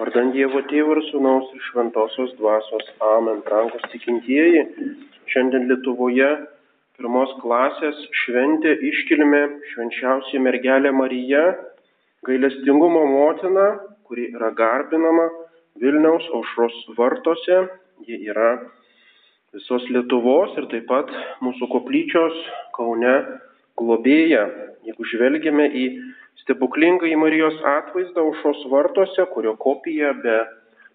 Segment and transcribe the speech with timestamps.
[0.00, 2.86] Vardant Dievo Tėvo ir Sūnaus ir Šventosios Dvasios.
[3.04, 3.42] Amen.
[3.52, 4.62] Rangus tikintieji,
[5.28, 6.28] šiandien Lietuvoje
[6.96, 9.42] pirmos klasės šventė iškilmė
[9.74, 11.42] švenčiausiai mergelė Marija,
[12.24, 13.66] gailestingumo motina,
[14.08, 15.26] kuri yra garbinama
[15.84, 17.60] Vilniaus aušros vartose.
[18.08, 18.54] Ji yra
[19.52, 21.12] visos Lietuvos ir taip pat
[21.44, 22.40] mūsų koplyčios
[22.72, 23.18] Kaune
[23.76, 24.48] globėja.
[24.88, 25.86] Jeigu žvelgiame į
[26.42, 30.36] stebuklingąjį Marijos atvaizdą aušos vartuose, kurio kopiją be,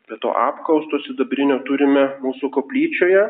[0.09, 3.25] be to apkausto sidabrinio turime mūsų koplyčioje,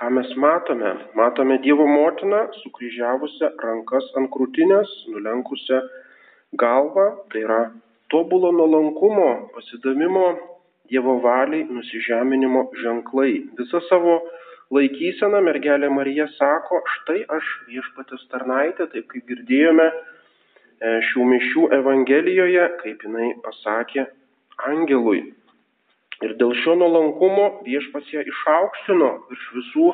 [0.00, 0.94] ką mes matome?
[1.18, 5.80] Matome Dievo motiną sukryžiavusią rankas ant krūtinės, nulenkusią
[6.60, 7.60] galvą, tai yra
[8.12, 10.26] tobulo nuolankumo, pasidamimo
[10.90, 13.32] Dievo valiai, nusižeminimo ženklai.
[13.58, 14.20] Visa savo
[14.74, 19.88] laikysena mergelė Marija sako, štai aš viešpatės tarnaitė, taip kaip girdėjome
[20.82, 24.06] šių mišių Evangelijoje, kaip jinai pasakė
[24.68, 25.22] angelui.
[26.24, 29.88] Ir dėl šio nuolankumo viešpats ją išaukštino virš visų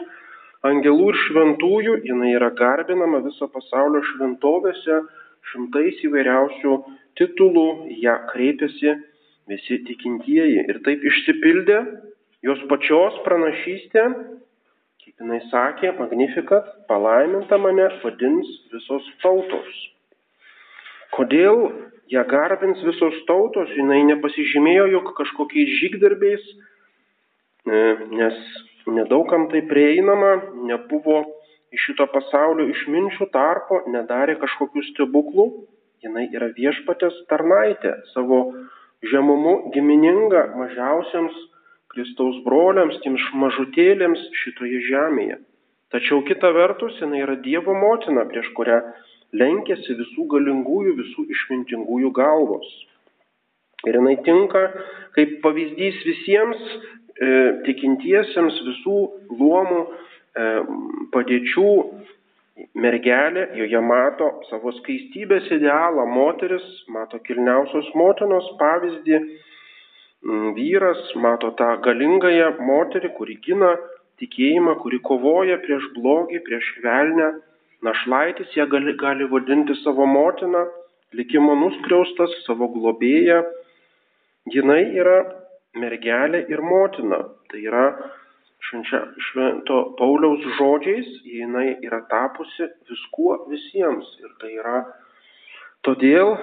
[0.68, 5.00] angelų ir šventųjų, jinai yra garbinama viso pasaulio šventovėse,
[5.50, 6.76] šimtais įvairiausių
[7.18, 7.66] titulų,
[8.02, 8.94] ją kreipiasi
[9.50, 10.62] visi tikintieji.
[10.70, 11.80] Ir taip išsipildė
[12.46, 14.06] jos pačios pranašystė,
[15.02, 19.82] kaip jinai sakė, magnifikat, palaiminta mane vadins visos tautos.
[21.12, 21.58] Kodėl
[22.12, 26.44] ją garbins visos tautos, jinai nepasižymėjo jog kažkokiais žygdarbiais,
[27.68, 27.80] e,
[28.18, 28.38] nes
[28.86, 30.32] nedaugam tai prieinama,
[30.68, 31.22] nebuvo
[31.72, 35.46] iš šito pasaulio išminčių tarpo, nedarė kažkokių stebuklų,
[36.04, 38.42] jinai yra viešpatės tarnaitė, savo
[39.12, 41.38] žemumu gimininga mažiausiams
[41.92, 45.38] Kristaus broliams, tiems mažutėlėms šitoje žemėje.
[45.92, 48.78] Tačiau kita vertus, jinai yra Dievo motina, prieš kurią
[49.36, 52.68] lenkėsi visų galingųjų, visų išmintingųjų galvos.
[53.88, 54.66] Ir jinai tinka
[55.16, 57.30] kaip pavyzdys visiems e,
[57.66, 58.98] tikintiesiems visų
[59.40, 60.50] luomų e,
[61.14, 61.72] padėčių
[62.78, 69.18] mergelė, joje mato savo skaistybės idealą, moteris, mato kilniausios motinos pavyzdį,
[70.56, 73.72] vyras mato tą galingąją moterį, kuri gina
[74.22, 77.32] tikėjimą, kuri kovoja prieš blogį, prieš velnę
[77.82, 80.66] Našlaitis ją gali, gali vadinti savo motiną,
[81.18, 83.40] likimo nuskriaustas, savo globėją.
[84.54, 85.18] Jinai yra
[85.74, 87.18] mergelė ir motina.
[87.50, 87.86] Tai yra
[88.70, 94.06] švento Pauliaus žodžiais, jinai yra tapusi viskuo visiems.
[94.22, 94.78] Ir tai yra
[95.82, 96.36] todėl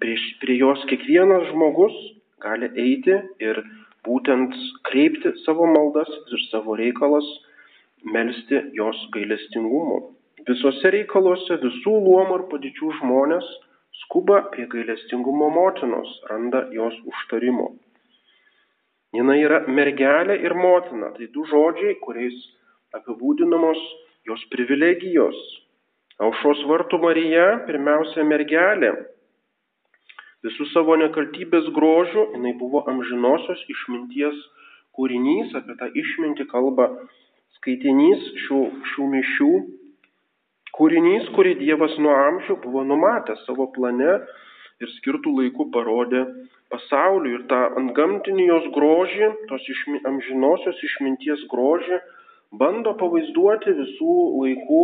[0.00, 1.96] prie, prie jos kiekvienas žmogus
[2.40, 3.60] gali eiti ir
[4.06, 4.56] būtent
[4.88, 7.26] kreipti savo maldas ir savo reikalas
[8.16, 10.15] melstį jos gailestingumu.
[10.44, 13.46] Visose reikaluose visų luomų ir padėčių žmonės
[14.02, 17.70] skuba prie gailestingumo motinos, randa jos užtarimo.
[19.16, 21.08] Jis yra mergelė ir motina.
[21.16, 22.36] Tai du žodžiai, kuriais
[22.98, 23.78] apibūdinamos
[24.28, 25.38] jos privilegijos.
[26.20, 28.92] Aušos vartų Marija pirmiausia mergelė.
[30.44, 34.36] Visų savo nekaltybės grožių jinai buvo amžinosios išminties
[34.96, 36.90] kūrinys, apie tą išmintį kalba
[37.56, 38.60] skaitinys šių,
[38.92, 39.50] šių mišių
[40.76, 44.16] Kūrinys, kurį Dievas nuo amžių buvo numatęs savo plane
[44.84, 46.24] ir skirtų laikų parodė
[46.72, 52.00] pasauliu ir tą antgamtinį jos grožį, tos išmi, amžinosios išminties grožį,
[52.60, 54.82] bando pavaizduoti visų laikų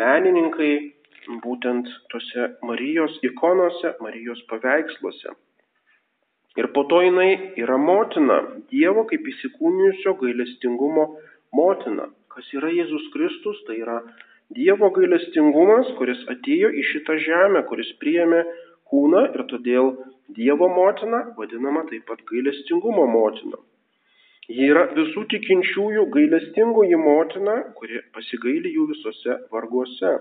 [0.00, 0.72] menininkai
[1.44, 5.34] būtent tose Marijos ikonose, Marijos paveiksluose.
[6.58, 8.38] Ir po to jinai yra motina,
[8.72, 11.04] Dievo kaip įsikūnijusio gailestingumo
[11.54, 12.08] motina.
[12.32, 14.00] Kas yra Jėzus Kristus, tai yra
[14.56, 18.44] Dievo gailestingumas, kuris atėjo į šitą žemę, kuris priėmė
[18.88, 19.90] kūną ir todėl
[20.36, 23.60] Dievo motina vadinama taip pat gailestingumo motina.
[24.48, 30.12] Ji yra visų tikinčiųjų gailestingoji motina, kuri pasigaili jų visose varguose.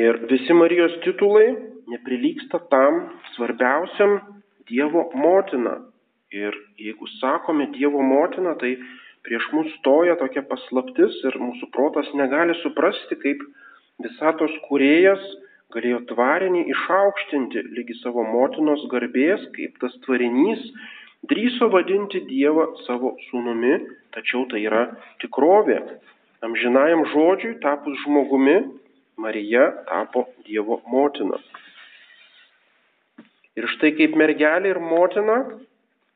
[0.00, 1.50] Ir visi Marijos titulai
[1.92, 3.02] neprilyksta tam
[3.34, 4.16] svarbiausiam
[4.70, 5.76] Dievo motina.
[6.32, 8.76] Ir jeigu sakome Dievo motina, tai
[9.26, 13.42] prieš mus stoja tokia paslaptis ir mūsų protas negali suprasti, kaip
[14.04, 15.22] visatos kūrėjas
[15.74, 20.64] galėjo tvarinį išaukštinti lygi savo motinos garbės, kaip tas tvarinys
[21.30, 23.76] drįso vadinti Dievą savo sūnumi,
[24.16, 24.86] tačiau tai yra
[25.22, 25.78] tikrovė.
[26.46, 28.58] Amžinajam žodžiui tapus žmogumi,
[29.20, 31.36] Marija tapo Dievo motina.
[33.58, 35.42] Ir štai kaip mergelė ir motina,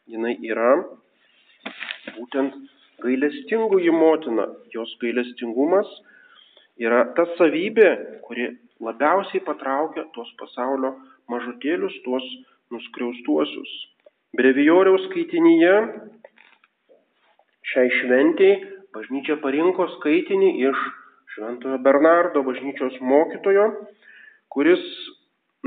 [0.08, 0.78] jinai yra
[2.14, 2.56] būtent
[3.02, 5.88] gailestingoji motina, jos gailestingumas
[6.80, 7.90] yra ta savybė,
[8.26, 8.50] kuri
[8.82, 10.94] labiausiai patraukia tuos pasaulio
[11.30, 12.24] mažutėlius, tuos
[12.74, 13.72] nuskriaustuosius.
[14.34, 15.74] Brevijoriaus skaitinyje
[17.70, 18.56] šiai šventiai
[18.94, 20.82] bažnyčia parinko skaitinį iš
[21.34, 23.64] Šventojo Bernardo bažnyčios mokytojo,
[24.54, 24.82] kuris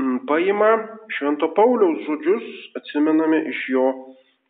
[0.00, 0.70] mm, paima
[1.18, 2.46] Švento Pauliaus žodžius,
[2.80, 3.88] atsimename iš jo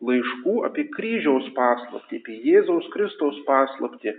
[0.05, 4.15] laiškų apie kryžiaus paslaptį, apie Jėzaus Kristaus paslaptį.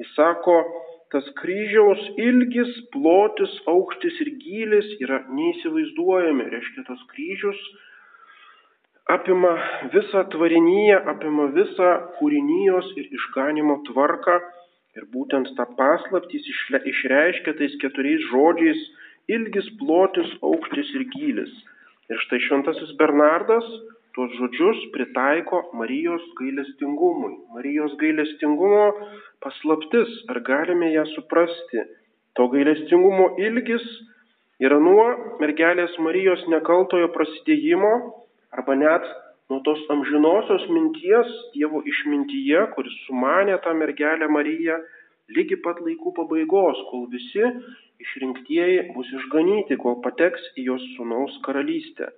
[0.00, 0.56] Jis sako,
[1.12, 6.48] tas kryžiaus ilgis, plotis, aukštis ir gylis yra neįsivaizduojami.
[6.54, 7.60] Reiškia, tas kryžius
[9.10, 9.56] apima
[9.92, 14.38] visą tvarinyje, apima visą kūrinijos ir išganimo tvarką
[14.98, 16.40] Ir būtent tą paslaptį
[16.90, 18.80] išreiškia tais keturiais žodžiais
[19.30, 21.52] ilgis, plotis, aukštis ir gylis.
[22.10, 23.68] Ir štai šventasis Bernardas
[24.14, 27.34] tuos žodžius pritaiko Marijos gailestingumui.
[27.54, 28.84] Marijos gailestingumo
[29.44, 31.84] paslaptis, ar galime ją suprasti?
[32.38, 33.86] To gailestingumo ilgis
[34.62, 35.06] yra nuo
[35.42, 37.92] mergelės Marijos nekaltojo prasidėjimo
[38.56, 39.06] arba net
[39.50, 44.78] nuo tos amžinosios minties Dievo išmintyje, kuris sumanė tą mergelę Mariją,
[45.34, 47.42] lygi pat laikų pabaigos, kol visi
[48.02, 52.10] išrinktieji bus išganyti, kol pateks į jos sunaus karalystę.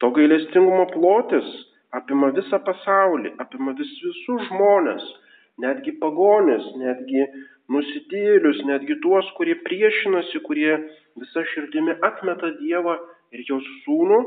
[0.00, 1.48] To gailestingumo plotis
[1.96, 5.04] apima visą pasaulį, apima vis, visus žmonės,
[5.60, 7.26] netgi pagonės, netgi
[7.70, 10.72] nusidėlius, netgi tuos, kurie priešinasi, kurie
[11.20, 12.96] visą širdimi atmeta Dievą
[13.34, 14.20] ir jos sūnų,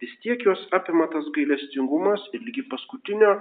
[0.00, 3.34] vis tiek juos apima tas gailestingumas ir lygi paskutinio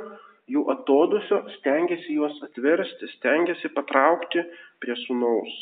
[0.51, 4.43] jų atodusio stengiasi juos atversti, stengiasi patraukti
[4.83, 5.55] prie sunaus.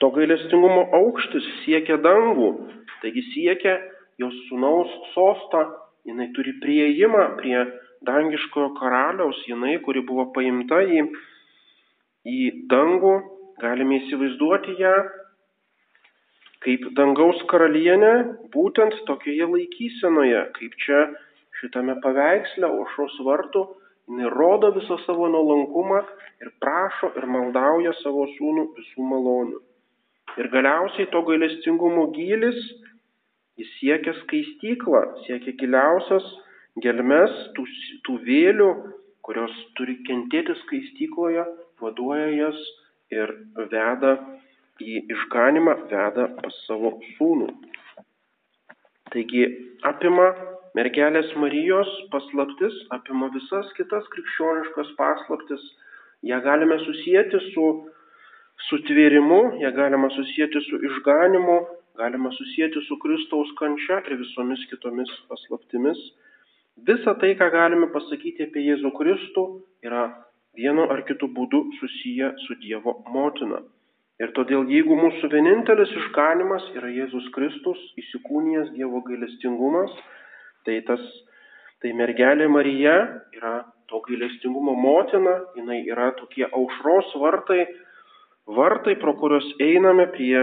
[0.00, 2.50] To gailestingumo aukštis siekia dangų,
[3.00, 3.78] taigi siekia
[4.22, 5.64] jos sunaus sostą,
[6.08, 7.58] jinai turi prieimą prie
[8.06, 11.04] dangiškojo karaliaus, jinai, kuri buvo paimta į,
[12.26, 12.40] į
[12.70, 13.14] dangų,
[13.62, 14.96] galime įsivaizduoti ją
[16.66, 18.12] kaip dangaus karalienė
[18.54, 21.02] būtent tokioje laikysenoje, kaip čia
[21.60, 23.62] šitame paveiksle aušros vartų,
[24.10, 26.00] jinai rodo visą savo nuolankumą
[26.42, 29.62] ir prašo ir maldauja savo sūnų visų malonių.
[30.42, 32.58] Ir galiausiai to gailestingumo gylis,
[33.60, 36.26] jis siekia skaistyklą, siekia giliausias
[36.84, 37.64] gelmes tų,
[38.06, 38.70] tų vėlių,
[39.26, 41.46] kurios turi kentėti skaistykloje,
[41.80, 42.58] vaduoja jas
[43.14, 43.32] ir
[43.72, 44.16] veda
[44.82, 47.48] į išganimą veda pas savo sūnų.
[49.14, 49.46] Taigi
[49.88, 50.28] apima
[50.76, 55.62] mergelės Marijos paslaptis, apima visas kitas krikščioniškas paslaptis.
[56.26, 57.66] Ja galime susijęti su
[58.68, 61.56] sutvėrimu, ją galima susijęti su išganimu,
[61.98, 65.98] galima susijęti su Kristaus kančia ir visomis kitomis paslaptimis.
[66.88, 69.44] Visa tai, ką galime pasakyti apie Jėzų Kristų,
[69.86, 70.10] yra
[70.56, 73.62] vienu ar kitu būdu susiję su Dievo motina.
[74.20, 79.92] Ir todėl jeigu mūsų vienintelis išganimas yra Jėzus Kristus, įsikūnijęs Dievo gailestingumas,
[80.64, 81.02] tai tas,
[81.84, 82.94] tai mergelė Marija
[83.36, 83.58] yra
[83.88, 87.66] to gailestingumo motina, jinai yra tokie aušros vartai,
[88.48, 90.40] vartai, pro kuriuos einame prie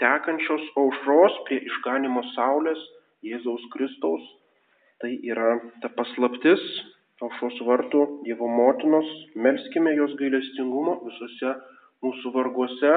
[0.00, 2.80] tekančios aušros, prie išganimo saulės
[3.26, 4.24] Jėzaus Kristaus.
[5.00, 6.60] Tai yra ta paslaptis
[7.24, 11.54] aušros vartų Dievo motinos, melskime jos gailestingumo visose
[12.04, 12.94] mūsų varguose,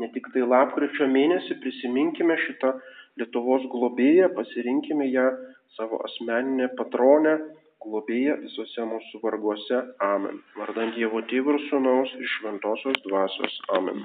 [0.00, 2.76] ne tik tai lapkričio mėnesį prisiminkime šitą
[3.20, 5.28] Lietuvos globėją, pasirinkime ją
[5.76, 7.36] savo asmeninę patronę,
[7.84, 9.82] globėją visose mūsų varguose.
[10.04, 10.42] Amen.
[10.60, 13.60] Vardant Dievo Tėvų ir Sūnaus ir Šventosios Dvasios.
[13.78, 14.04] Amen.